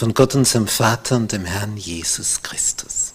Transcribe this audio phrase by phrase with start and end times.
[0.00, 3.12] von Gott unserem Vater und dem Herrn Jesus Christus.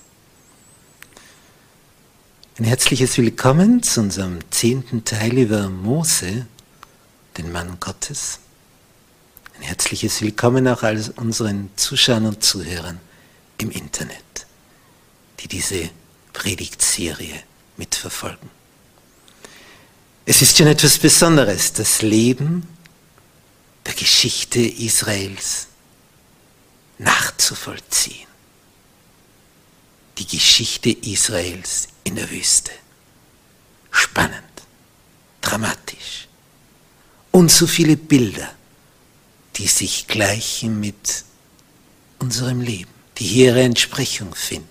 [2.59, 6.45] Ein herzliches Willkommen zu unserem zehnten Teil über Mose,
[7.39, 8.37] den Mann Gottes.
[9.55, 12.99] Ein herzliches Willkommen auch all unseren Zuschauern und Zuhörern
[13.57, 14.45] im Internet,
[15.39, 15.89] die diese
[16.33, 17.41] Predigtserie
[17.77, 18.51] mitverfolgen.
[20.27, 22.67] Es ist schon etwas Besonderes, das Leben
[23.87, 25.69] der Geschichte Israels
[26.97, 28.27] nachzuvollziehen.
[30.17, 32.71] Die Geschichte Israels in der Wüste.
[33.91, 34.43] Spannend,
[35.41, 36.27] dramatisch.
[37.31, 38.49] Und so viele Bilder,
[39.57, 41.25] die sich gleichen mit
[42.19, 44.69] unserem Leben, die hier ihre Entsprechung finden.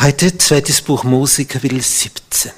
[0.00, 2.50] Heute zweites Buch Mose, Kapitel 17.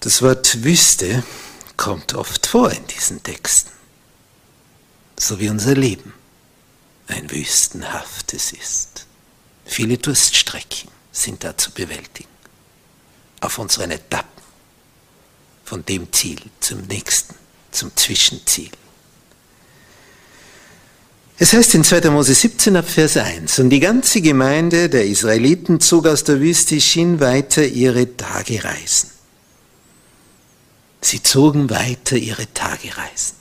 [0.00, 1.22] Das Wort Wüste
[1.82, 3.72] kommt oft vor in diesen Texten,
[5.18, 6.14] so wie unser Leben
[7.08, 9.06] ein wüstenhaftes ist.
[9.64, 12.28] Viele Durststrecken sind da zu bewältigen,
[13.40, 14.44] auf unseren Etappen,
[15.64, 17.34] von dem Ziel zum nächsten,
[17.72, 18.70] zum Zwischenziel.
[21.36, 22.10] Es heißt in 2.
[22.10, 26.80] Mose 17 ab Vers 1, und die ganze Gemeinde der Israeliten zog aus der Wüste
[26.80, 29.11] Shin weiter ihre Tagereisen.
[31.02, 33.36] Sie zogen weiter ihre Tagereisen.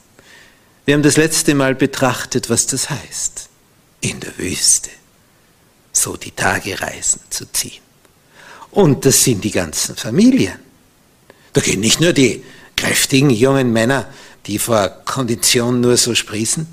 [0.86, 3.50] Wir haben das letzte Mal betrachtet, was das heißt,
[4.02, 4.90] in der Wüste
[5.94, 7.82] so die Tagereisen zu ziehen.
[8.72, 10.58] Und das sind die ganzen Familien.
[11.54, 12.44] Da gehen nicht nur die
[12.76, 14.08] kräftigen jungen Männer,
[14.48, 16.66] die vor Kondition nur so sprießen,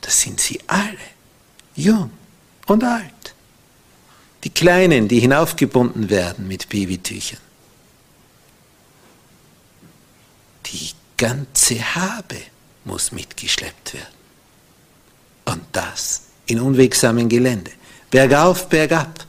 [0.00, 0.98] das sind sie alle,
[1.76, 2.10] jung
[2.66, 3.34] und alt.
[4.44, 7.40] Die Kleinen, die hinaufgebunden werden mit Babytüchern.
[10.72, 12.36] Die ganze Habe
[12.84, 14.20] muss mitgeschleppt werden.
[15.44, 17.70] Und das in unwegsamen Gelände.
[18.10, 19.26] Bergauf, bergab.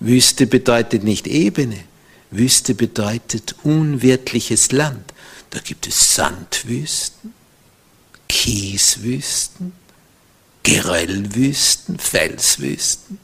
[0.00, 1.84] Wüste bedeutet nicht Ebene.
[2.30, 5.12] Wüste bedeutet unwirtliches Land.
[5.50, 7.34] Da gibt es Sandwüsten,
[8.28, 9.72] Kieswüsten,
[10.62, 13.18] Geröllwüsten, Felswüsten.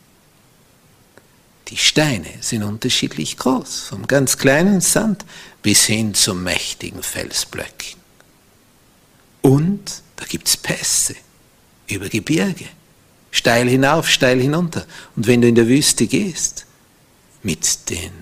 [1.68, 5.26] Die Steine sind unterschiedlich groß, vom ganz kleinen Sand
[5.62, 7.98] bis hin zu mächtigen Felsblöcken.
[9.42, 11.14] Und da gibt es Pässe
[11.86, 12.66] über Gebirge,
[13.30, 14.86] steil hinauf, steil hinunter.
[15.14, 16.64] Und wenn du in der Wüste gehst,
[17.42, 18.12] mit den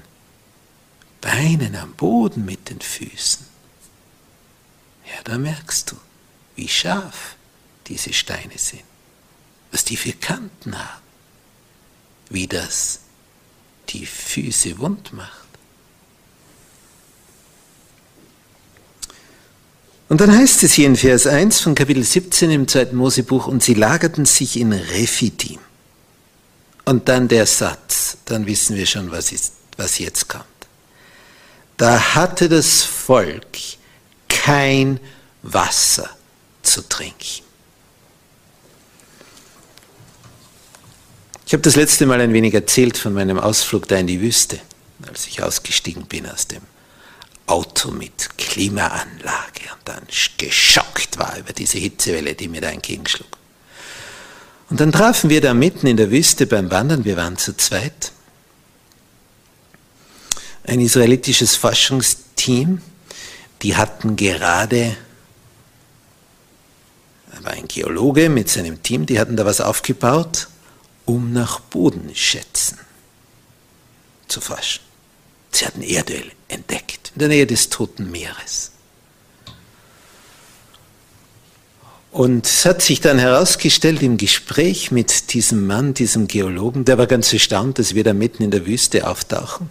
[1.21, 3.47] Beinen am Boden, mit den Füßen,
[5.07, 5.97] ja, da merkst du,
[6.57, 7.37] wie scharf
[7.87, 8.83] diese Steine sind,
[9.71, 11.03] was die für Kanten haben,
[12.29, 13.01] wie das
[13.89, 15.47] die Füße wund macht.
[20.09, 23.63] Und dann heißt es hier in Vers 1 von Kapitel 17 im zweiten Mosebuch, und
[23.63, 25.59] sie lagerten sich in Rephidim.
[26.85, 30.45] Und dann der Satz, dann wissen wir schon, was, ist, was jetzt kommt.
[31.77, 33.59] Da hatte das Volk
[34.29, 35.01] kein
[35.43, 36.09] Wasser
[36.63, 37.46] zu trinken.
[41.47, 44.59] Ich habe das letzte Mal ein wenig erzählt von meinem Ausflug da in die Wüste,
[45.07, 46.63] als ich ausgestiegen bin aus dem
[47.47, 50.03] Auto mit Klimaanlage und dann
[50.39, 53.29] geschockt war über diese Hitzewelle, die mir da entgegenschlug.
[54.71, 58.11] Und dann trafen wir da mitten in der Wüste beim Wandern, wir waren zu zweit,
[60.65, 62.83] ein israelitisches Forschungsteam,
[63.63, 64.97] die hatten gerade,
[67.33, 70.49] da war ein Geologe mit seinem Team, die hatten da was aufgebaut,
[71.07, 72.79] um nach Bodenschätzen
[74.29, 74.83] zu forschen.
[75.53, 78.73] Sie hatten Erdöl entdeckt in der Nähe des Toten Meeres.
[82.11, 87.07] Und es hat sich dann herausgestellt im Gespräch mit diesem Mann, diesem Geologen, der war
[87.07, 89.69] ganz erstaunt, dass wir da mitten in der Wüste auftauchen,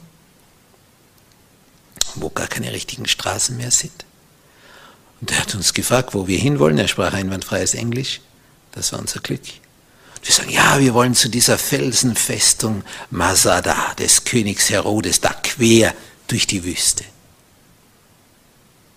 [2.16, 4.06] wo gar keine richtigen Straßen mehr sind.
[5.22, 6.78] Und er hat uns gefragt, wo wir hinwollen.
[6.78, 8.22] Er sprach einwandfreies Englisch.
[8.74, 9.42] Das war unser Glück.
[10.26, 15.94] Wir sagen, ja, wir wollen zu dieser Felsenfestung Masada des Königs Herodes, da quer
[16.28, 17.06] durch die Wüste.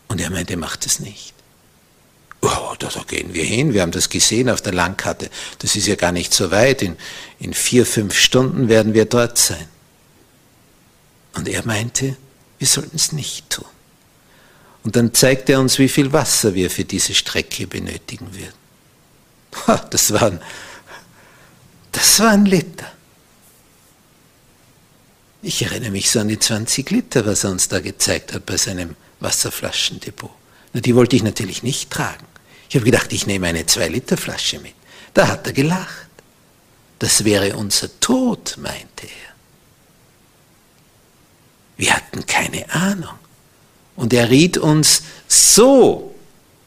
[0.08, 1.34] Und er meinte, macht es nicht.
[2.40, 5.28] Oh, da, da, gehen wir hin, wir haben das gesehen auf der Landkarte.
[5.58, 6.96] Das ist ja gar nicht so weit, in,
[7.38, 9.68] in vier, fünf Stunden werden wir dort sein.
[11.34, 12.16] Und er meinte,
[12.58, 13.66] wir sollten es nicht tun.
[14.82, 18.54] Und dann zeigte er uns, wie viel Wasser wir für diese Strecke benötigen würden.
[19.90, 20.40] Das waren
[21.98, 22.86] das war ein Liter.
[25.42, 28.56] Ich erinnere mich so an die 20 Liter, was er uns da gezeigt hat bei
[28.56, 30.30] seinem Wasserflaschendepot.
[30.72, 32.24] Na, die wollte ich natürlich nicht tragen.
[32.68, 34.74] Ich habe gedacht, ich nehme eine 2-Liter-Flasche mit.
[35.12, 36.08] Da hat er gelacht.
[37.00, 39.34] Das wäre unser Tod, meinte er.
[41.78, 43.18] Wir hatten keine Ahnung.
[43.96, 46.14] Und er riet uns so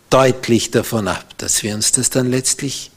[0.10, 2.91] deutlich davon ab, dass wir uns das dann letztlich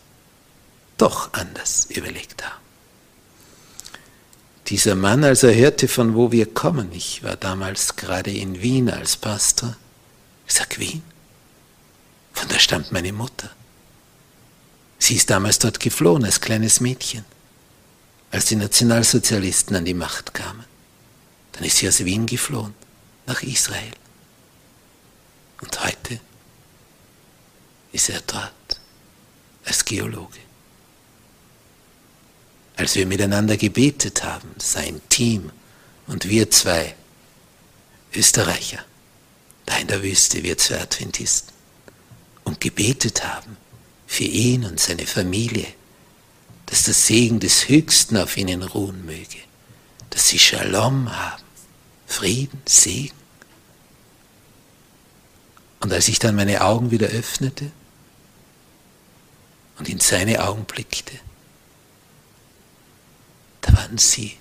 [0.96, 2.62] doch anders überlegt haben.
[4.68, 8.88] Dieser Mann, als er hörte, von wo wir kommen, ich war damals gerade in Wien
[8.88, 9.76] als Pastor,
[10.46, 11.02] ich sag Wien,
[12.32, 13.50] von da stammt meine Mutter.
[14.98, 17.24] Sie ist damals dort geflohen als kleines Mädchen,
[18.30, 20.64] als die Nationalsozialisten an die Macht kamen.
[21.52, 22.74] Dann ist sie aus Wien geflohen
[23.26, 23.92] nach Israel.
[25.60, 26.20] Und heute
[27.92, 28.80] ist er dort
[29.66, 30.43] als Geologe
[32.76, 35.50] als wir miteinander gebetet haben, sein Team
[36.06, 36.94] und wir zwei
[38.14, 38.84] Österreicher,
[39.66, 41.52] da in der Wüste, wir zwei Adventisten,
[42.44, 43.56] und gebetet haben
[44.06, 45.66] für ihn und seine Familie,
[46.66, 49.38] dass der Segen des Höchsten auf ihnen ruhen möge,
[50.10, 51.42] dass sie Shalom haben,
[52.06, 53.14] Frieden, Segen.
[55.80, 57.70] Und als ich dann meine Augen wieder öffnete
[59.78, 61.18] und in seine Augen blickte,
[63.64, 64.36] da waren sie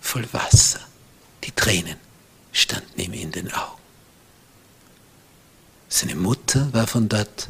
[0.00, 0.80] voll Wasser.
[1.44, 1.96] Die Tränen
[2.52, 3.80] standen ihm in den Augen.
[5.88, 7.48] Seine Mutter war von dort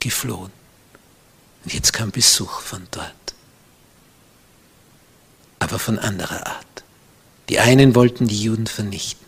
[0.00, 0.52] geflohen.
[1.64, 3.34] Und jetzt kam Besuch von dort.
[5.58, 6.84] Aber von anderer Art.
[7.48, 9.26] Die einen wollten die Juden vernichten.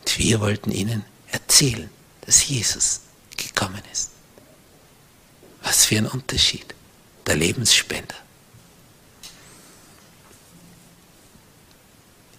[0.00, 1.90] Und wir wollten ihnen erzählen,
[2.22, 3.00] dass Jesus
[3.36, 4.10] gekommen ist.
[5.62, 6.74] Was für ein Unterschied.
[7.26, 8.14] Der Lebensspender.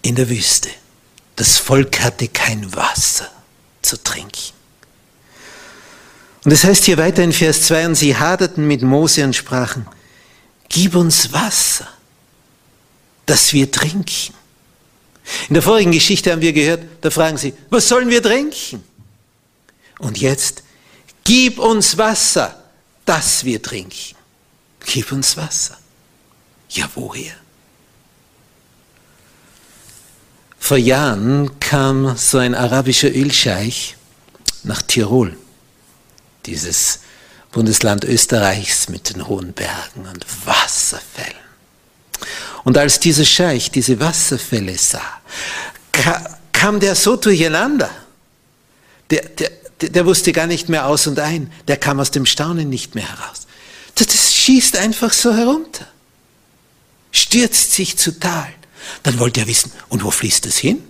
[0.02, 0.70] In der Wüste.
[1.36, 3.30] Das Volk hatte kein Wasser
[3.82, 4.52] zu trinken.
[6.44, 9.36] Und es das heißt hier weiter in Vers 2, und sie haderten mit Mose und
[9.36, 9.86] sprachen,
[10.68, 11.88] gib uns Wasser,
[13.26, 14.34] dass wir trinken.
[15.48, 18.82] In der vorigen Geschichte haben wir gehört, da fragen sie, was sollen wir trinken?
[19.98, 20.62] Und jetzt,
[21.24, 22.64] gib uns Wasser,
[23.04, 24.16] dass wir trinken.
[24.86, 25.78] Gib uns Wasser.
[26.70, 27.34] Ja, woher?
[30.70, 33.96] Vor Jahren kam so ein arabischer Ölscheich
[34.62, 35.36] nach Tirol,
[36.46, 37.00] dieses
[37.50, 41.34] Bundesland Österreichs mit den hohen Bergen und Wasserfällen.
[42.62, 45.02] Und als dieser Scheich diese Wasserfälle sah,
[46.52, 47.90] kam der so durcheinander.
[49.10, 49.50] Der, der,
[49.80, 51.52] der wusste gar nicht mehr aus und ein.
[51.66, 53.48] Der kam aus dem Staunen nicht mehr heraus.
[53.96, 55.88] Das, das schießt einfach so herunter,
[57.10, 58.54] stürzt sich zu Tal.
[59.02, 60.82] Dann wollte er wissen, und wo fließt es hin?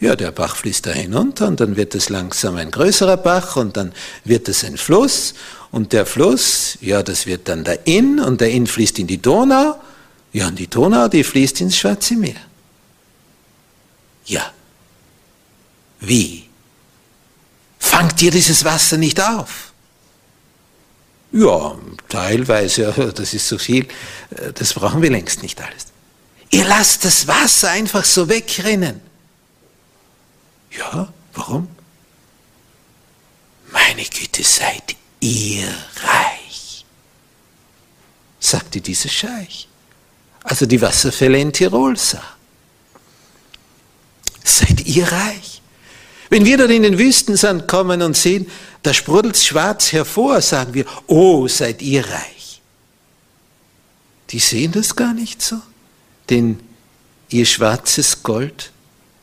[0.00, 3.76] Ja, der Bach fließt da hinunter und dann wird es langsam ein größerer Bach und
[3.76, 3.92] dann
[4.24, 5.34] wird es ein Fluss
[5.72, 9.20] und der Fluss, ja, das wird dann der Inn und der Inn fließt in die
[9.20, 9.76] Donau,
[10.32, 12.36] ja, und die Donau, die fließt ins Schwarze Meer.
[14.26, 14.52] Ja.
[16.00, 16.44] Wie?
[17.80, 19.72] Fangt ihr dieses Wasser nicht auf?
[21.32, 21.76] Ja,
[22.08, 23.86] teilweise, das ist so viel,
[24.54, 25.86] das brauchen wir längst nicht alles.
[26.50, 29.00] Ihr lasst das Wasser einfach so wegrennen.
[30.70, 31.68] Ja, warum?
[33.70, 35.68] Meine Güte, seid ihr
[36.02, 36.84] reich.
[38.40, 39.68] sagte dieser Scheich,
[40.42, 42.22] als er die Wasserfälle in Tirol sah.
[44.42, 45.60] Seid ihr reich?
[46.30, 48.50] Wenn wir dort in den Wüstensand kommen und sehen,
[48.82, 52.60] da sprudelt schwarz hervor, sagen wir, oh, seid ihr reich.
[54.30, 55.60] Die sehen das gar nicht so,
[56.30, 56.60] denn
[57.28, 58.72] ihr schwarzes Gold,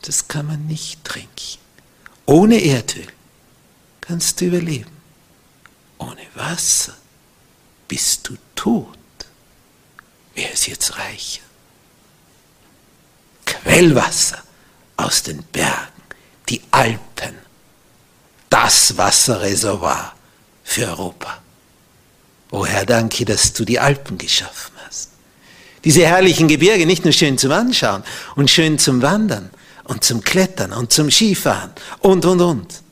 [0.02, 1.58] das kann man nicht trinken.
[2.26, 3.06] Ohne Erdöl
[4.00, 4.90] kannst du überleben.
[5.98, 6.94] Ohne Wasser
[7.88, 8.96] bist du tot.
[10.34, 11.42] Wer ist jetzt reicher?
[13.46, 14.42] Quellwasser
[14.96, 16.02] aus den Bergen,
[16.48, 17.36] die Alpen,
[18.50, 20.14] das Wasserreservoir
[20.64, 21.42] für Europa.
[22.50, 25.10] O Herr, danke, dass du die Alpen geschaffen hast.
[25.86, 28.02] Diese herrlichen Gebirge nicht nur schön zum Anschauen
[28.34, 29.50] und schön zum Wandern
[29.84, 32.82] und zum Klettern und zum Skifahren und, und, und.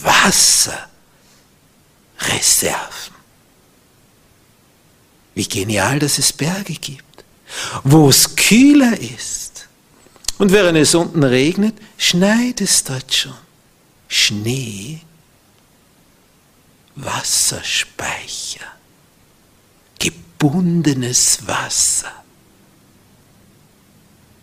[0.00, 0.86] Wasserreserven.
[5.34, 7.24] Wie genial, dass es Berge gibt,
[7.82, 9.66] wo es kühler ist.
[10.38, 13.34] Und während es unten regnet, schneit es dort schon.
[14.06, 15.00] Schnee,
[16.94, 18.75] Wasserspeicher,
[20.38, 22.12] gebundenes Wasser.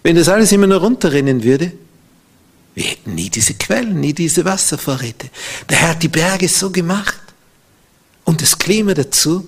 [0.01, 1.71] Wenn das alles immer nur runterrennen würde,
[2.75, 5.29] wir hätten nie diese Quellen, nie diese Wasservorräte.
[5.69, 7.21] Der Herr hat die Berge so gemacht.
[8.25, 9.47] Und das Klima dazu,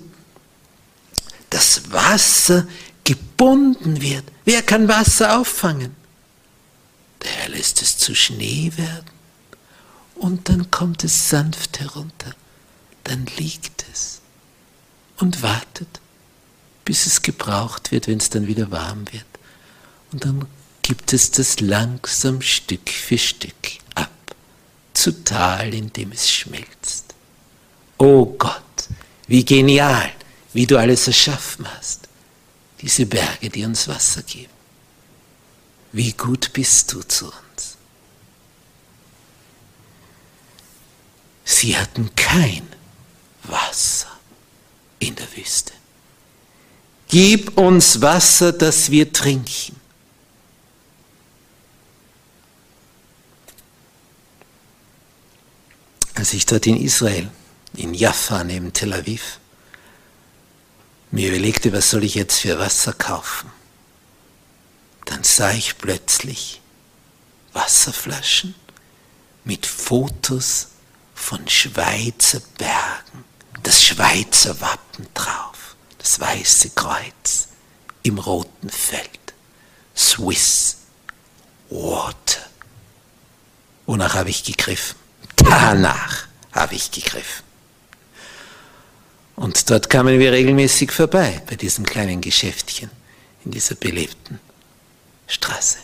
[1.50, 2.66] dass Wasser
[3.02, 4.24] gebunden wird.
[4.44, 5.94] Wer kann Wasser auffangen?
[7.22, 9.10] Der Herr lässt es zu Schnee werden
[10.14, 12.34] und dann kommt es sanft herunter.
[13.04, 14.20] Dann liegt es
[15.18, 16.00] und wartet,
[16.86, 19.26] bis es gebraucht wird, wenn es dann wieder warm wird.
[20.12, 20.46] Und dann
[20.80, 23.54] gibt es das langsam Stück für Stück
[23.94, 24.10] ab
[24.94, 27.14] zu Tal, in dem es schmilzt.
[27.98, 28.62] O Gott,
[29.26, 30.12] wie genial,
[30.52, 32.08] wie du alles erschaffen hast,
[32.80, 34.52] diese Berge, die uns Wasser geben.
[35.90, 37.76] Wie gut bist du zu uns.
[41.44, 42.68] Sie hatten kein
[43.42, 44.10] Wasser
[45.00, 45.72] in der Wüste.
[47.08, 49.76] Gib uns Wasser, das wir trinken.
[56.14, 57.30] Als ich dort in Israel,
[57.74, 59.38] in Jaffa neben Tel Aviv,
[61.10, 63.50] mir überlegte, was soll ich jetzt für Wasser kaufen,
[65.06, 66.60] dann sah ich plötzlich
[67.52, 68.54] Wasserflaschen
[69.44, 70.68] mit Fotos
[71.14, 73.24] von Schweizer Bergen,
[73.62, 75.65] das Schweizer Wappen drauf,
[76.06, 77.48] das weiße Kreuz
[78.04, 79.34] im roten Feld,
[79.96, 80.76] Swiss
[81.68, 82.42] Water.
[83.86, 84.96] Wonach habe ich gegriffen?
[85.34, 87.44] Danach habe ich gegriffen.
[89.34, 92.88] Und dort kamen wir regelmäßig vorbei, bei diesem kleinen Geschäftchen,
[93.44, 94.38] in dieser belebten
[95.26, 95.78] Straße.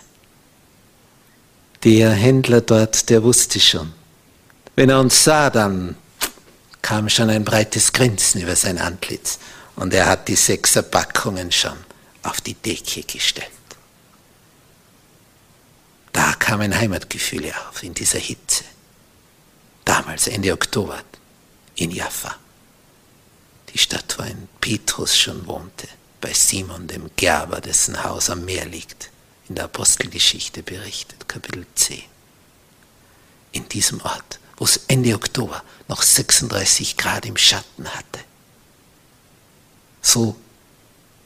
[1.82, 3.92] Der Händler dort, der wusste schon,
[4.76, 5.96] wenn er uns sah, dann
[6.80, 9.40] kam schon ein breites Grinsen über sein Antlitz
[9.76, 11.76] und er hat die sechser Packungen schon
[12.22, 13.50] auf die Decke gestellt.
[16.12, 18.64] Da kam ein Heimatgefühl auf in dieser Hitze.
[19.84, 21.02] Damals Ende Oktober
[21.74, 22.36] in Jaffa.
[23.72, 25.88] Die Stadt, wo ein Petrus schon wohnte,
[26.20, 29.10] bei Simon dem Gerber, dessen Haus am Meer liegt,
[29.48, 32.02] in der Apostelgeschichte berichtet, Kapitel 10.
[33.52, 38.20] In diesem Ort wo es Ende Oktober noch 36 Grad im Schatten hatte.
[40.02, 40.36] So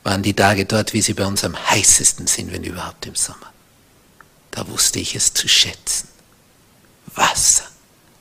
[0.04, 3.52] waren die Tage dort, wie sie bei uns am heißesten sind, wenn überhaupt im Sommer.
[4.52, 6.08] Da wusste ich es zu schätzen.
[7.14, 7.64] Wasser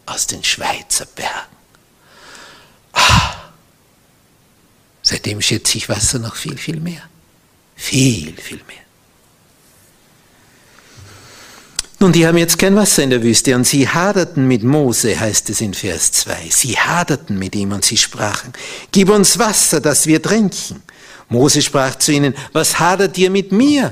[0.06, 1.56] aus den Schweizer Bergen.
[2.94, 3.36] Ah,
[5.02, 7.04] seitdem schätze ich Wasser noch viel, viel mehr.
[7.76, 8.85] Viel, viel mehr.
[12.06, 15.50] Nun, die haben jetzt kein Wasser in der Wüste und sie haderten mit Mose, heißt
[15.50, 16.50] es in Vers 2.
[16.52, 18.54] Sie haderten mit ihm und sie sprachen,
[18.92, 20.84] gib uns Wasser, dass wir trinken.
[21.30, 23.92] Mose sprach zu ihnen, was hadert ihr mit mir?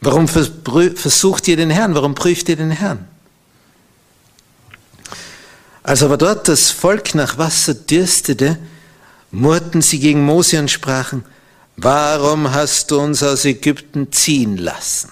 [0.00, 1.94] Warum versucht ihr den Herrn?
[1.94, 3.06] Warum prüft ihr den Herrn?
[5.82, 8.58] Als aber dort das Volk nach Wasser dürstete,
[9.32, 11.26] murrten sie gegen Mose und sprachen,
[11.76, 15.10] warum hast du uns aus Ägypten ziehen lassen?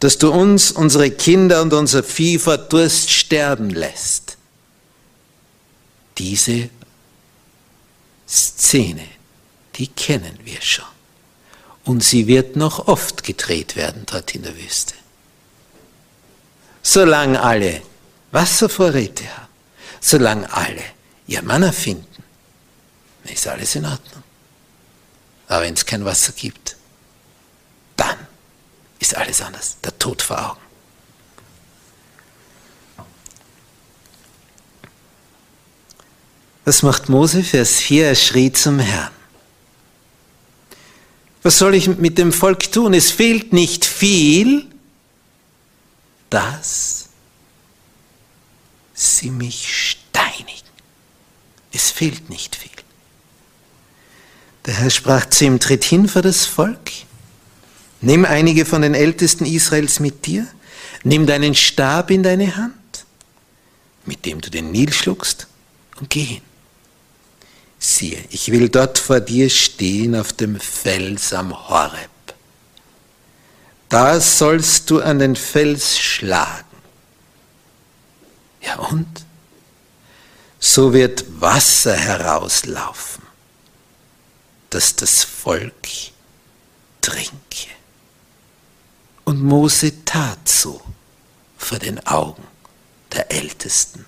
[0.00, 4.38] Dass du uns, unsere Kinder und unser Vieh vor Durst sterben lässt.
[6.18, 6.70] Diese
[8.26, 9.04] Szene,
[9.76, 10.84] die kennen wir schon.
[11.84, 14.94] Und sie wird noch oft gedreht werden dort in der Wüste.
[16.82, 17.82] Solange alle
[18.32, 19.48] Wasservorräte haben,
[20.00, 20.82] solange alle
[21.26, 22.06] ihr Mann erfinden,
[23.24, 24.22] ist alles in Ordnung.
[25.48, 26.76] Aber wenn es kein Wasser gibt,
[29.10, 29.76] ist alles anders.
[29.82, 30.60] Der Tod vor Augen.
[36.64, 37.42] Was macht Mose?
[37.42, 39.10] Vers 4, er schrie zum Herrn.
[41.42, 42.94] Was soll ich mit dem Volk tun?
[42.94, 44.66] Es fehlt nicht viel,
[46.28, 47.08] dass
[48.94, 50.68] sie mich steinigen.
[51.72, 52.70] Es fehlt nicht viel.
[54.66, 56.90] Der Herr sprach zu ihm, tritt hin vor das Volk,
[58.00, 60.46] nimm einige von den Ältesten Israels mit dir,
[61.04, 63.04] nimm deinen Stab in deine Hand,
[64.06, 65.46] mit dem du den Nil schluckst,
[65.98, 66.42] und geh hin.
[67.78, 72.10] Siehe, ich will dort vor dir stehen auf dem Fels am Horeb.
[73.88, 76.64] Da sollst du an den Fels schlagen.
[78.60, 79.24] Ja und?
[80.58, 83.24] So wird Wasser herauslaufen,
[84.68, 85.88] dass das Volk
[87.00, 87.79] trinke.
[89.30, 90.80] Und Mose tat so
[91.56, 92.42] vor den Augen
[93.12, 94.04] der Ältesten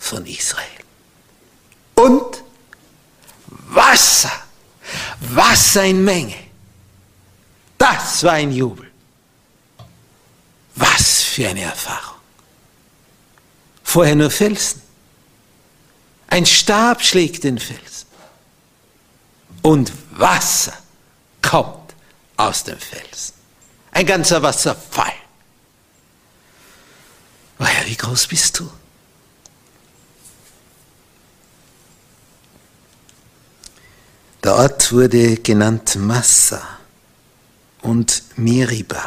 [0.00, 0.66] von Israel.
[1.94, 2.42] Und
[3.46, 4.32] Wasser,
[5.20, 6.34] Wasser in Menge.
[7.78, 8.90] Das war ein Jubel.
[10.74, 12.18] Was für eine Erfahrung.
[13.84, 14.82] Vorher nur Felsen.
[16.26, 18.08] Ein Stab schlägt den Felsen.
[19.62, 20.76] Und Wasser
[21.40, 21.94] kommt
[22.36, 23.41] aus dem Felsen.
[23.92, 25.12] Ein ganzer Wasserfall.
[27.58, 28.68] Oh ja, wie groß bist du?
[34.42, 36.60] Der Ort wurde genannt Massa
[37.82, 39.04] und Meriba,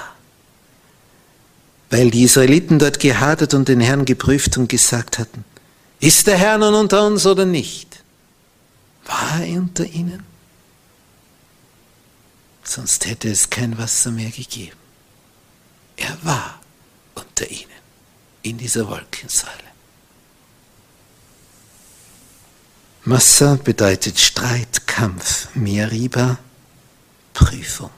[1.89, 5.43] weil die Israeliten dort gehadert und den Herrn geprüft und gesagt hatten,
[5.99, 8.01] ist der Herr nun unter uns oder nicht?
[9.05, 10.23] War er unter ihnen?
[12.63, 14.84] Sonst hätte es kein Wasser mehr gegeben.
[15.97, 16.59] Er war
[17.15, 17.69] unter ihnen,
[18.41, 19.53] in dieser Wolkensäule.
[23.03, 26.39] Massa bedeutet Streit, Kampf, Meriba,
[27.33, 27.91] Prüfung.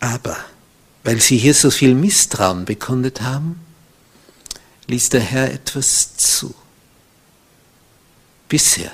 [0.00, 0.38] Aber
[1.04, 3.60] weil sie hier so viel Misstrauen bekundet haben,
[4.86, 6.54] ließ der Herr etwas zu.
[8.48, 8.92] Bisher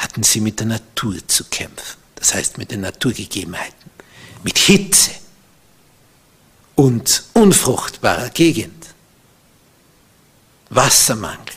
[0.00, 3.90] hatten sie mit der Natur zu kämpfen, das heißt mit den Naturgegebenheiten,
[4.42, 5.12] mit Hitze,
[6.80, 8.86] und unfruchtbarer Gegend.
[10.70, 11.56] Wassermangel,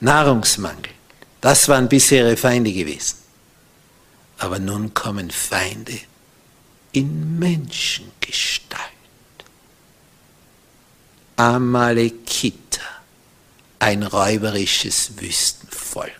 [0.00, 0.92] Nahrungsmangel,
[1.40, 3.16] das waren bisher ihre Feinde gewesen.
[4.36, 5.98] Aber nun kommen Feinde
[6.92, 8.82] in Menschengestalt.
[11.36, 12.82] Amalekiter,
[13.78, 16.17] ein räuberisches Wüstenvolk.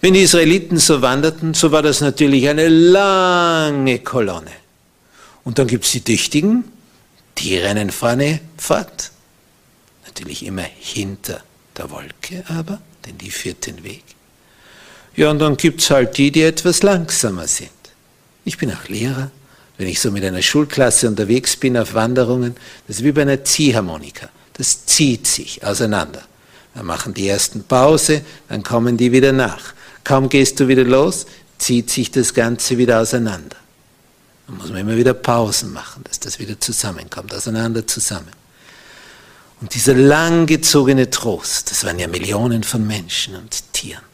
[0.00, 4.50] Wenn die Israeliten so wanderten, so war das natürlich eine lange Kolonne.
[5.44, 6.64] Und dann gibt es die Tüchtigen,
[7.38, 9.10] die rennen vorne fort.
[10.06, 11.42] Natürlich immer hinter
[11.76, 14.02] der Wolke, aber, denn die führt den Weg.
[15.14, 17.70] Ja, und dann gibt es halt die, die etwas langsamer sind.
[18.44, 19.30] Ich bin auch Lehrer.
[19.78, 22.56] Wenn ich so mit einer Schulklasse unterwegs bin auf Wanderungen,
[22.86, 24.28] das ist wie bei einer Ziehharmonika.
[24.54, 26.22] Das zieht sich auseinander.
[26.74, 29.74] Dann machen die ersten Pause, dann kommen die wieder nach.
[30.06, 31.26] Kaum gehst du wieder los,
[31.58, 33.56] zieht sich das Ganze wieder auseinander.
[34.46, 38.30] Da muss man immer wieder Pausen machen, dass das wieder zusammenkommt, auseinander zusammen.
[39.60, 44.04] Und dieser langgezogene Trost, das waren ja Millionen von Menschen und Tieren.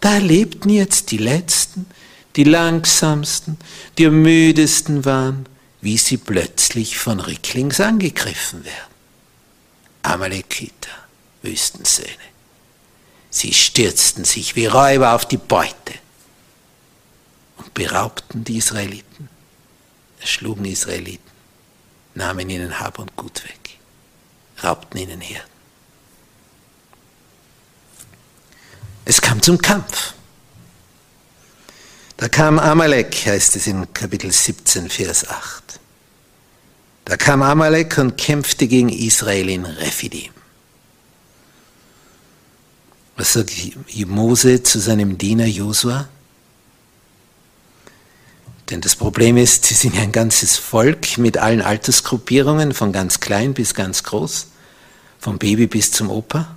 [0.00, 1.84] Da lebten jetzt die Letzten,
[2.36, 3.58] die langsamsten,
[3.98, 5.44] die am müdesten waren,
[5.82, 8.94] wie sie plötzlich von Ricklings angegriffen werden.
[10.00, 10.88] Amalekiter,
[11.42, 12.29] Wüstensöhne.
[13.30, 15.94] Sie stürzten sich wie Räuber auf die Beute
[17.58, 19.28] und beraubten die Israeliten,
[20.20, 21.30] erschlugen die Israeliten,
[22.14, 23.78] nahmen ihnen Hab und Gut weg,
[24.62, 25.48] raubten ihnen Herden.
[29.04, 30.14] Es kam zum Kampf.
[32.16, 35.80] Da kam Amalek, heißt es in Kapitel 17, Vers 8.
[37.06, 40.32] Da kam Amalek und kämpfte gegen Israel in Rephidim.
[43.20, 43.52] Was sagt
[44.06, 46.08] Mose zu seinem Diener Josua?
[48.70, 53.20] Denn das Problem ist, sie sind ja ein ganzes Volk mit allen Altersgruppierungen, von ganz
[53.20, 54.46] klein bis ganz groß,
[55.18, 56.56] vom Baby bis zum Opa.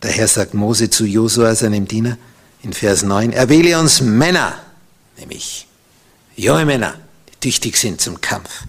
[0.00, 2.16] Daher sagt Mose zu Josua, seinem Diener,
[2.62, 4.58] in Vers 9, erwähle uns Männer,
[5.18, 5.66] nämlich
[6.36, 6.94] junge Männer,
[7.28, 8.62] die tüchtig sind zum Kampf,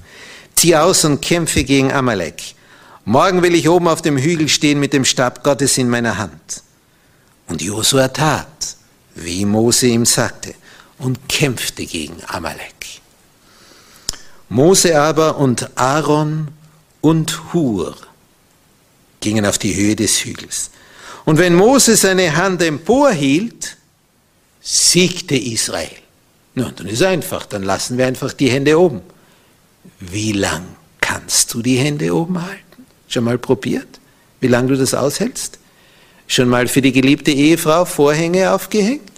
[0.56, 2.59] zieh aus und kämpfe gegen Amalek.
[3.06, 6.64] Morgen will ich oben auf dem Hügel stehen mit dem Stab Gottes in meiner Hand.
[7.48, 8.76] Und Josua tat,
[9.16, 10.54] wie Mose ihm sagte,
[11.00, 13.02] und kämpfte gegen Amalek.
[14.50, 16.50] Mose aber und Aaron
[17.02, 17.96] und Hur
[19.22, 20.72] gingen auf die Höhe des Hügels.
[21.26, 23.78] Und wenn Mose seine Hand emporhielt,
[24.62, 25.90] siegte Israel.
[26.56, 29.02] Nun, dann ist einfach, dann lassen wir einfach die Hände oben.
[30.00, 30.66] Wie lang
[31.00, 32.69] kannst du die Hände oben halten?
[33.10, 34.00] Schon mal probiert?
[34.40, 35.60] Wie lange du das aushältst?
[36.28, 39.12] Schon mal für die geliebte Ehefrau Vorhänge aufgehängt?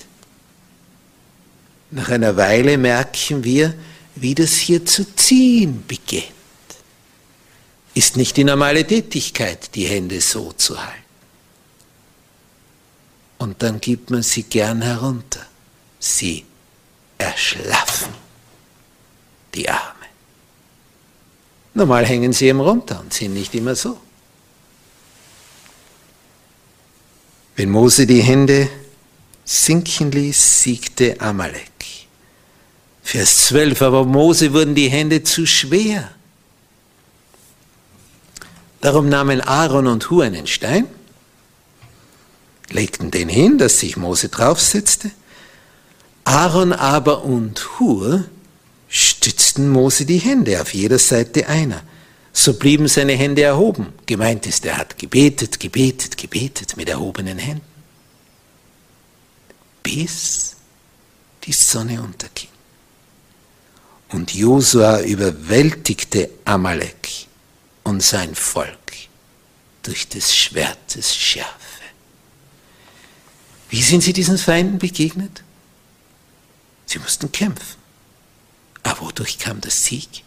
[1.91, 3.73] Nach einer Weile merken wir,
[4.15, 6.32] wie das hier zu ziehen beginnt.
[7.93, 11.01] Ist nicht die normale Tätigkeit, die Hände so zu halten.
[13.39, 15.45] Und dann gibt man sie gern herunter.
[15.99, 16.45] Sie
[17.17, 18.13] erschlaffen
[19.54, 20.01] die Arme.
[21.73, 23.97] Normal hängen sie eben runter und sind nicht immer so.
[27.55, 28.69] Wenn Mose die Hände
[29.45, 31.71] sinken ließ, siegte Amalek.
[33.03, 36.12] Vers 12, aber Mose wurden die Hände zu schwer.
[38.79, 40.88] Darum nahmen Aaron und Hu einen Stein,
[42.69, 45.12] legten den hin, dass sich Mose draufsetzte.
[46.23, 48.25] Aaron aber und Hur
[48.91, 51.82] stützten Mose die Hände, auf jeder Seite einer.
[52.34, 53.93] So blieben seine Hände erhoben.
[54.06, 57.65] Gemeint ist, er hat gebetet, gebetet, gebetet mit erhobenen Händen.
[59.82, 60.58] Bis
[61.45, 62.49] die Sonne unterging.
[64.10, 67.27] Und Josua überwältigte Amalek
[67.84, 68.77] und sein Volk
[69.84, 71.49] durch des Schwertes Schärfe.
[73.69, 75.43] Wie sind sie diesen Feinden begegnet?
[76.86, 77.81] Sie mussten kämpfen.
[78.84, 80.24] Aber wodurch kam der Sieg?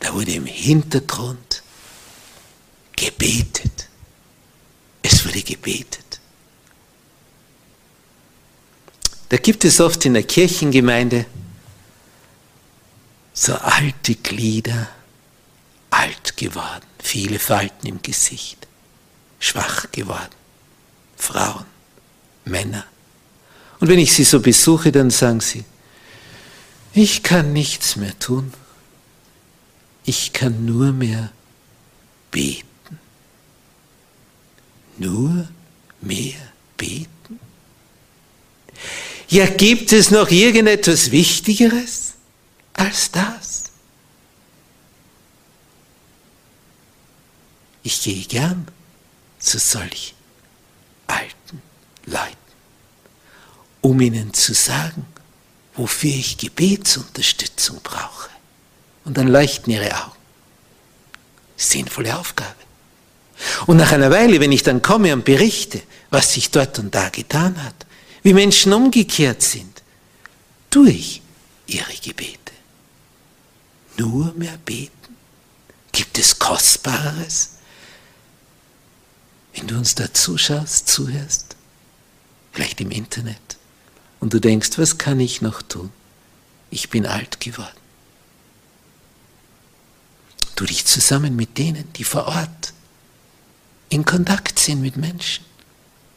[0.00, 1.62] Da wurde im Hintergrund
[2.96, 3.88] gebetet.
[5.02, 6.20] Es wurde gebetet.
[9.28, 11.26] Da gibt es oft in der Kirchengemeinde
[13.34, 14.88] so alte Glieder,
[15.90, 18.66] alt geworden, viele Falten im Gesicht,
[19.38, 20.34] schwach geworden,
[21.16, 21.64] Frauen,
[22.44, 22.84] Männer.
[23.80, 25.64] Und wenn ich sie so besuche, dann sagen sie,
[26.98, 28.52] ich kann nichts mehr tun,
[30.04, 31.30] ich kann nur mehr
[32.30, 32.98] beten.
[34.96, 35.48] Nur
[36.00, 36.40] mehr
[36.76, 37.38] beten?
[39.28, 42.14] Ja, gibt es noch irgendetwas Wichtigeres
[42.72, 43.64] als das?
[47.82, 48.66] Ich gehe gern
[49.38, 50.14] zu solch
[51.06, 51.62] alten
[52.06, 52.36] Leuten,
[53.82, 55.06] um ihnen zu sagen,
[55.78, 58.28] wofür ich Gebetsunterstützung brauche.
[59.04, 60.16] Und dann leuchten ihre Augen.
[61.56, 62.54] Sinnvolle Aufgabe.
[63.66, 67.08] Und nach einer Weile, wenn ich dann komme und berichte, was sich dort und da
[67.08, 67.86] getan hat,
[68.22, 69.82] wie Menschen umgekehrt sind,
[70.70, 71.22] durch
[71.66, 72.52] ihre Gebete.
[73.96, 74.92] Nur mehr beten.
[75.92, 77.50] Gibt es Kostbareres?
[79.54, 81.56] Wenn du uns da zuschaust, zuhörst,
[82.52, 83.57] vielleicht im Internet,
[84.20, 85.90] und du denkst, was kann ich noch tun?
[86.70, 87.68] Ich bin alt geworden.
[90.56, 92.72] Tu dich zusammen mit denen, die vor Ort
[93.90, 95.44] in Kontakt sind mit Menschen.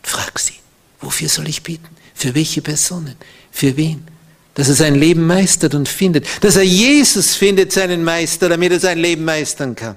[0.03, 0.55] Frag sie,
[0.99, 1.87] wofür soll ich beten?
[2.15, 3.15] Für welche Personen?
[3.51, 4.07] Für wen?
[4.55, 6.25] Dass er sein Leben meistert und findet.
[6.43, 9.95] Dass er Jesus findet, seinen Meister, damit er sein Leben meistern kann.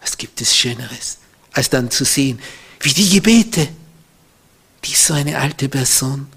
[0.00, 1.18] Was gibt es Schöneres,
[1.52, 2.38] als dann zu sehen,
[2.80, 3.68] wie die Gebete
[4.86, 6.28] die so eine alte Person,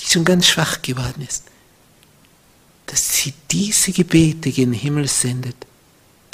[0.00, 1.44] die schon ganz schwach geworden ist,
[2.86, 5.56] dass sie diese Gebete gen Himmel sendet,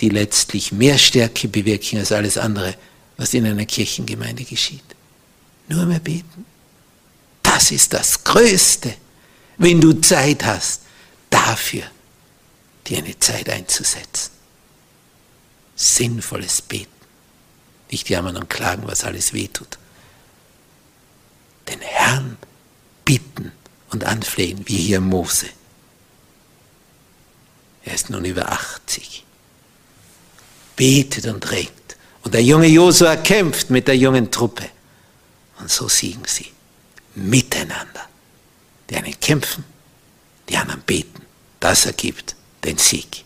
[0.01, 2.75] die letztlich mehr Stärke bewirken als alles andere,
[3.16, 4.85] was in einer Kirchengemeinde geschieht.
[5.69, 6.45] Nur mehr beten.
[7.42, 8.95] Das ist das Größte,
[9.59, 10.83] wenn du Zeit hast,
[11.31, 11.83] dafür
[12.87, 14.31] dir eine Zeit einzusetzen.
[15.75, 16.92] Sinnvolles Beten.
[17.90, 19.79] Nicht jammern und klagen, was alles wehtut
[21.68, 22.37] den Herrn
[23.05, 23.52] bitten
[23.90, 25.46] und anflehen, wie hier Mose.
[27.85, 29.24] Er ist nun über 80,
[30.74, 31.70] betet und ringt.
[32.22, 34.68] Und der junge Josua kämpft mit der jungen Truppe.
[35.61, 36.50] Und so siegen sie
[37.14, 38.09] miteinander.
[38.90, 39.64] Die einen kämpfen,
[40.48, 41.22] die anderen beten.
[41.61, 43.24] Das ergibt den Sieg.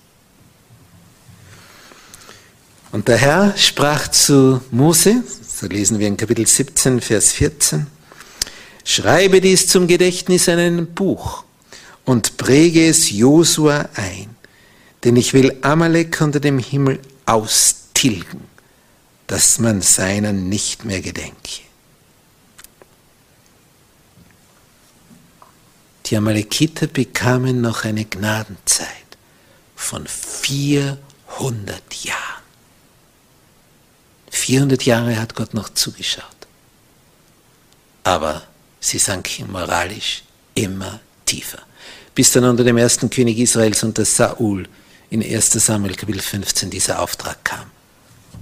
[2.92, 7.86] Und der Herr sprach zu Mose, so lesen wir in Kapitel 17, Vers 14,
[8.84, 11.44] Schreibe dies zum Gedächtnis in einem Buch
[12.04, 14.34] und präge es Josua ein,
[15.04, 18.42] denn ich will Amalek unter dem Himmel austilgen,
[19.26, 21.62] dass man seiner nicht mehr gedenke.
[26.06, 28.88] Die Amalekiter bekamen noch eine Gnadenzeit
[29.76, 30.98] von 400
[32.02, 32.42] Jahren.
[34.30, 36.24] 400 Jahre hat Gott noch zugeschaut.
[38.02, 38.42] Aber
[38.80, 41.60] sie sanken moralisch immer tiefer.
[42.14, 44.68] Bis dann unter dem ersten König Israels unter Saul
[45.10, 47.70] in 1 Samuel Kapitel 15 dieser Auftrag kam.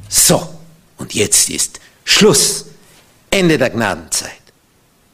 [0.09, 0.59] So,
[0.97, 2.67] und jetzt ist Schluss,
[3.31, 4.33] Ende der Gnadenzeit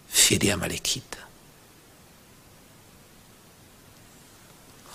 [0.08, 1.18] für die Amalekiter.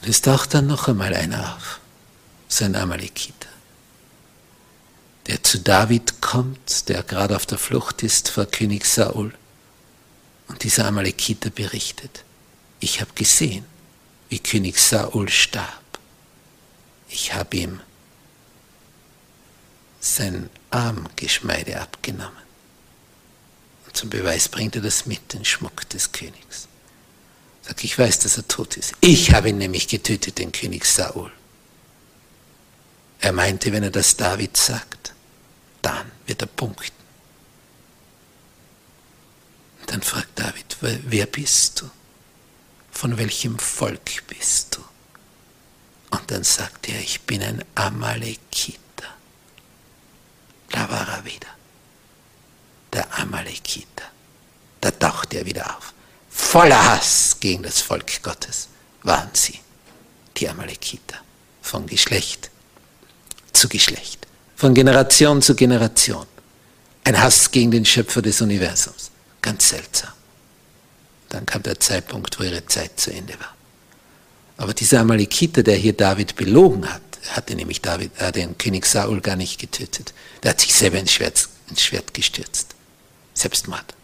[0.02, 1.80] Und es taucht dann noch einmal einer auf,
[2.48, 3.50] sein Amalekiter
[5.30, 9.32] der zu David kommt, der gerade auf der Flucht ist vor König Saul.
[10.50, 12.26] Und dieser Amalekiter berichtet,
[12.80, 13.66] ich habe gesehen,
[14.30, 15.84] wie König Saul starb.
[17.08, 17.80] Ich habe ihm
[20.00, 22.38] sein Armgeschmeide abgenommen.
[23.86, 26.68] Und zum Beweis bringt er das mit, den Schmuck des Königs.
[27.62, 28.94] Sag, ich weiß, dass er tot ist.
[29.02, 31.32] Ich habe ihn nämlich getötet, den König Saul.
[33.20, 35.14] Er meinte, wenn er das David sagt,
[35.82, 36.99] dann wird er punkten.
[39.90, 41.90] Dann fragt David, wer bist du?
[42.92, 44.82] Von welchem Volk bist du?
[46.12, 48.80] Und dann sagt er, ich bin ein Amalekiter.
[50.72, 51.48] Da war er wieder.
[52.94, 54.06] Der Amalekiter.
[54.82, 55.94] Da taucht er wieder auf.
[56.30, 58.70] Voller Hass gegen das Volk Gottes
[59.04, 59.60] waren sie,
[60.38, 61.18] die Amalekiter,
[61.62, 62.50] von Geschlecht
[63.54, 64.20] zu Geschlecht
[64.60, 66.26] von Generation zu Generation.
[67.06, 69.09] Ein Hass gegen den Schöpfer des Universums.
[69.42, 70.12] Ganz seltsam.
[71.30, 73.56] Dann kam der Zeitpunkt, wo ihre Zeit zu Ende war.
[74.58, 79.22] Aber dieser Amalekiter, der hier David belogen hat, hatte nämlich David, äh, den König Saul
[79.22, 80.14] gar nicht getötet.
[80.44, 82.76] Der hat sich selber ins Schwert, ins Schwert gestürzt.
[83.34, 83.96] Selbstmord.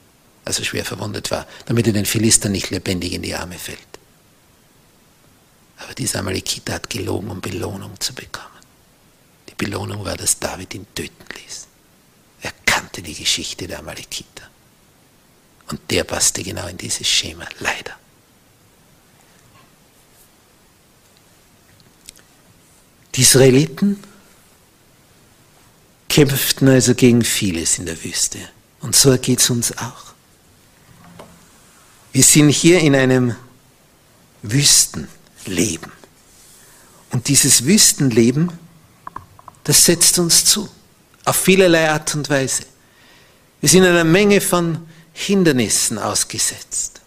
[0.45, 3.79] Also schwer verwundet war, damit er den Philistern nicht lebendig in die Arme fällt.
[5.77, 8.47] Aber dieser Amalekiter hat gelogen, um Belohnung zu bekommen.
[9.49, 11.67] Die Belohnung war, dass David ihn töten ließ.
[12.43, 14.49] Er kannte die Geschichte der Amalekiter.
[15.67, 17.93] Und der passte genau in dieses Schema, leider.
[23.15, 24.03] Die Israeliten
[26.09, 28.39] kämpften also gegen vieles in der Wüste.
[28.81, 30.13] Und so geht es uns auch.
[32.11, 33.35] Wir sind hier in einem
[34.41, 35.91] Wüstenleben.
[37.11, 38.51] Und dieses Wüstenleben
[39.65, 40.69] das setzt uns zu,
[41.25, 42.63] auf vielerlei Art und Weise.
[43.61, 46.99] Wir sind einer Menge von Hindernissen ausgesetzt,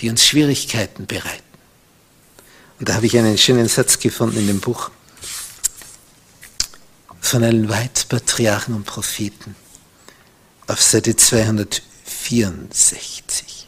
[0.00, 1.42] die uns Schwierigkeiten bereiten.
[2.78, 4.92] Und da habe ich einen schönen Satz gefunden in dem Buch
[7.20, 9.56] von Ellen White, Patriarchen und Propheten,
[10.66, 13.62] auf Seite 264.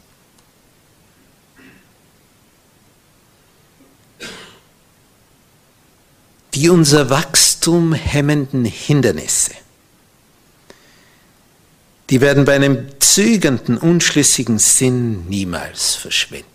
[6.55, 9.51] die unser Wachstum hemmenden Hindernisse.
[12.09, 16.45] Die werden bei einem zögernden, unschlüssigen Sinn niemals verschwinden.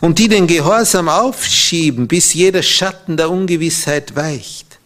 [0.00, 4.78] Und die den Gehorsam aufschieben, bis jeder Schatten der Ungewissheit weicht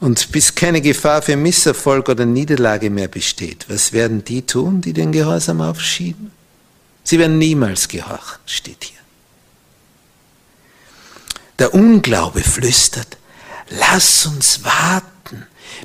[0.00, 3.66] und bis keine Gefahr für Misserfolg oder Niederlage mehr besteht.
[3.68, 6.32] Was werden die tun, die den Gehorsam aufschieben?
[7.04, 8.98] Sie werden niemals gehorchen, steht hier.
[11.58, 13.16] Der Unglaube flüstert,
[13.70, 15.11] lass uns warten,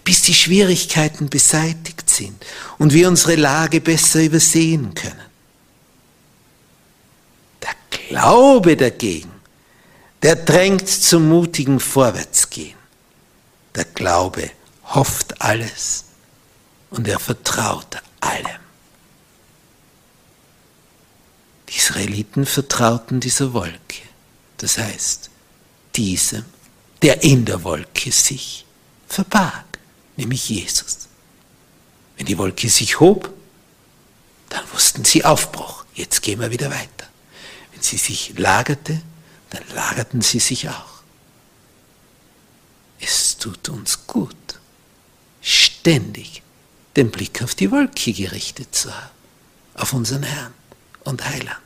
[0.03, 2.45] bis die Schwierigkeiten beseitigt sind
[2.77, 5.21] und wir unsere Lage besser übersehen können.
[7.61, 9.31] Der Glaube dagegen,
[10.21, 12.77] der drängt zum mutigen Vorwärtsgehen.
[13.75, 14.49] Der Glaube
[14.85, 16.05] hofft alles
[16.89, 18.61] und er vertraut allem.
[21.69, 24.01] Die Israeliten vertrauten dieser Wolke.
[24.57, 25.29] Das heißt,
[25.95, 26.45] diesem,
[27.01, 28.65] der in der Wolke sich
[29.07, 29.65] verbarg,
[30.17, 31.07] nämlich Jesus.
[32.17, 33.33] Wenn die Wolke sich hob,
[34.49, 37.07] dann wussten sie Aufbruch, jetzt gehen wir wieder weiter.
[37.71, 39.01] Wenn sie sich lagerte,
[39.51, 40.97] dann lagerten sie sich auch.
[42.99, 44.35] Es tut uns gut,
[45.41, 46.41] ständig
[46.95, 49.11] den Blick auf die Wolke gerichtet zu haben,
[49.75, 50.53] auf unseren Herrn
[51.03, 51.61] und Heiland.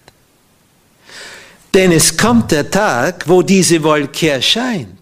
[1.73, 5.00] Denn es kommt der Tag, wo diese Wolke erscheint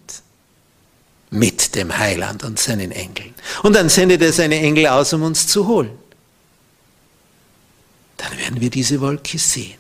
[1.31, 3.35] mit dem Heiland und seinen Engeln.
[3.63, 5.97] Und dann sendet er seine Engel aus, um uns zu holen.
[8.17, 9.77] Dann werden wir diese Wolke sehen.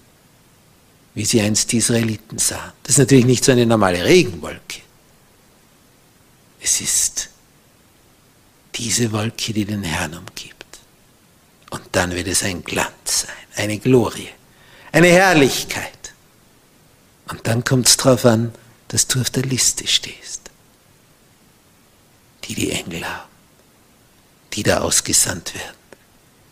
[1.15, 2.71] wie sie einst die Israeliten sahen.
[2.83, 4.79] Das ist natürlich nicht so eine normale Regenwolke.
[6.61, 7.29] Es ist
[8.75, 10.79] diese Wolke, die den Herrn umgibt.
[11.71, 14.29] Und dann wird es ein Glanz sein, eine Glorie,
[14.91, 16.13] eine Herrlichkeit.
[17.27, 18.53] Und dann kommt es darauf an,
[18.87, 20.38] dass du auf der Liste stehst,
[22.49, 23.29] die die Engel haben,
[24.53, 25.77] die da ausgesandt werden,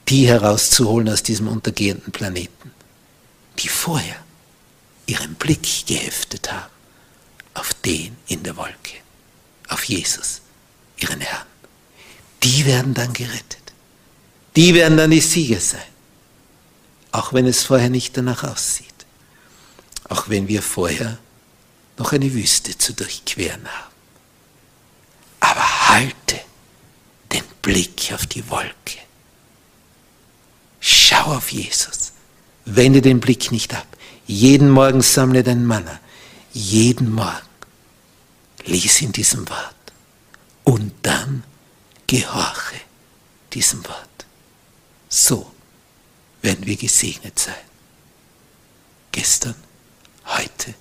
[0.08, 2.72] die herauszuholen aus diesem untergehenden Planeten,
[3.60, 4.24] die vorher
[5.08, 6.72] ihren Blick geheftet haben
[7.56, 8.94] auf den in der Wolke,
[9.70, 10.42] auf Jesus,
[11.00, 11.46] ihren Herrn.
[12.44, 13.74] Die werden dann gerettet.
[14.56, 15.82] Die werden dann die Sieger sein.
[17.12, 18.86] Auch wenn es vorher nicht danach aussieht.
[20.08, 21.18] Auch wenn wir vorher
[21.98, 23.97] noch eine Wüste zu durchqueren haben.
[25.98, 26.40] Halte
[27.32, 29.00] den Blick auf die Wolke.
[30.80, 32.12] Schau auf Jesus.
[32.66, 33.88] Wende den Blick nicht ab.
[34.28, 36.00] Jeden Morgen sammle dein Manna.
[36.54, 37.50] Jeden Morgen.
[38.66, 39.76] Lies in diesem Wort.
[40.66, 41.44] Und dann
[42.06, 42.80] gehorche
[43.54, 44.26] diesem Wort.
[45.10, 45.52] So
[46.44, 47.66] werden wir gesegnet sein.
[49.12, 49.56] Gestern,
[50.28, 50.76] heute,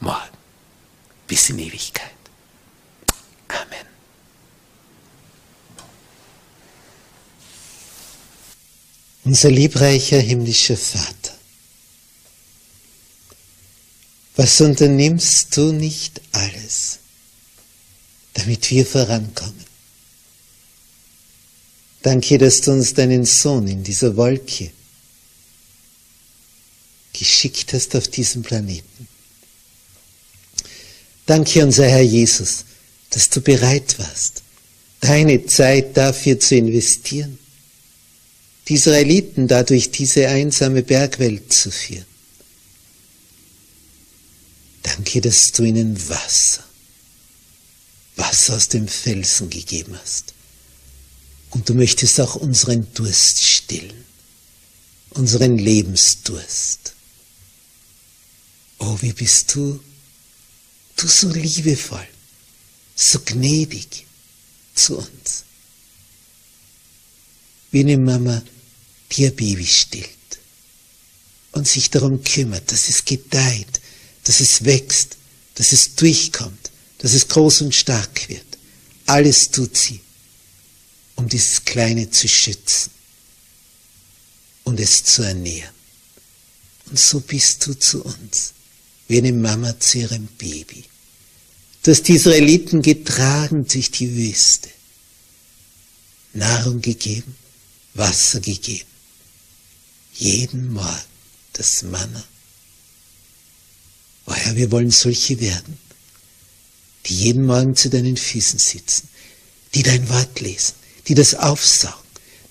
[0.00, 0.36] morgen.
[1.28, 2.10] Bis in Ewigkeit.
[3.46, 3.95] Amen.
[9.26, 11.34] Unser liebreicher himmlischer Vater,
[14.36, 17.00] was unternimmst du nicht alles,
[18.34, 19.64] damit wir vorankommen?
[22.02, 24.70] Danke, dass du uns deinen Sohn in dieser Wolke
[27.12, 29.08] geschickt hast auf diesem Planeten.
[31.26, 32.64] Danke, unser Herr Jesus,
[33.10, 34.44] dass du bereit warst,
[35.00, 37.40] deine Zeit dafür zu investieren,
[38.68, 42.06] die Israeliten dadurch diese einsame Bergwelt zu führen.
[44.82, 46.64] Danke, dass du ihnen Wasser,
[48.16, 50.34] Wasser aus dem Felsen gegeben hast.
[51.50, 54.04] Und du möchtest auch unseren Durst stillen,
[55.10, 56.94] unseren Lebensdurst.
[58.78, 59.80] Oh, wie bist du,
[60.96, 62.06] du so liebevoll,
[62.94, 64.06] so gnädig
[64.74, 65.44] zu uns.
[67.70, 68.42] Wie eine Mama,
[69.12, 70.08] die ihr Baby stillt
[71.52, 73.80] und sich darum kümmert, dass es gedeiht,
[74.24, 75.16] dass es wächst,
[75.54, 78.44] dass es durchkommt, dass es groß und stark wird.
[79.06, 80.00] Alles tut sie,
[81.14, 82.90] um dieses Kleine zu schützen
[84.64, 85.74] und es zu ernähren.
[86.86, 88.52] Und so bist du zu uns,
[89.08, 90.84] wie eine Mama zu ihrem Baby.
[91.82, 94.68] Du hast die Israeliten getragen durch die Wüste,
[96.32, 97.36] Nahrung gegeben,
[97.94, 98.88] Wasser gegeben,
[100.18, 101.00] jeden Morgen
[101.52, 102.24] das Manna
[104.26, 105.78] Oh Herr, wir wollen solche werden,
[107.06, 109.08] die jeden Morgen zu deinen Füßen sitzen,
[109.74, 110.74] die dein Wort lesen,
[111.06, 111.94] die das aufsaugen,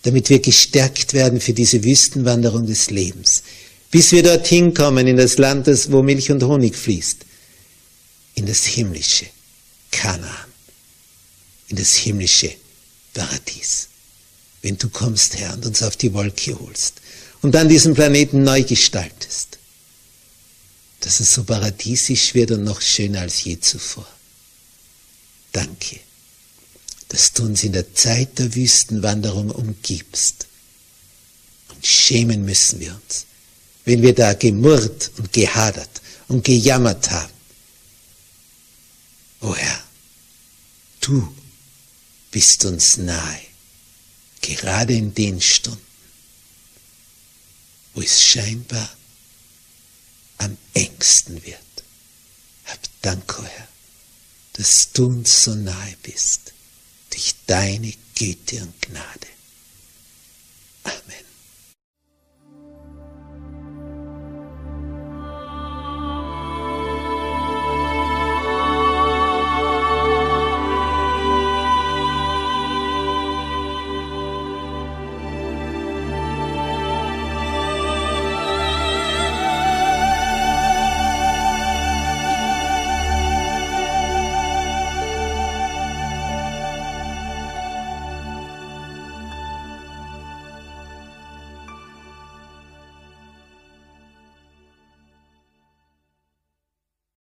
[0.03, 3.43] damit wir gestärkt werden für diese Wüstenwanderung des Lebens,
[3.91, 7.25] bis wir dorthin kommen in das Land, wo Milch und Honig fließt,
[8.35, 9.25] in das himmlische
[9.91, 10.51] Kanaan,
[11.67, 12.55] in das himmlische
[13.13, 13.89] Paradies.
[14.61, 17.01] Wenn du kommst, Herr, und uns auf die Wolke holst
[17.45, 19.59] und dann diesen Planeten neu gestaltest,
[21.01, 24.07] dass es so paradiesisch wird und noch schöner als je zuvor.
[25.51, 25.99] Danke,
[27.09, 30.47] dass du uns in der Zeit der Wüstenwanderung umgibst.
[31.69, 33.27] Und schämen müssen wir uns,
[33.83, 37.33] wenn wir da gemurrt und gehadert und gejammert haben.
[39.41, 39.83] O Herr,
[41.01, 41.31] du
[42.31, 43.41] bist uns nahe,
[44.41, 45.84] gerade in den Stunden,
[47.95, 48.89] wo es scheinbar
[50.37, 51.59] am engsten wird.
[52.65, 53.67] Hab Dank, oh Herr,
[54.53, 56.53] dass du uns so nahe bist,
[57.09, 59.27] durch deine Güte und Gnade.
[60.83, 61.25] Amen.